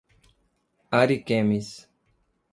Ariquemes 0.99 1.69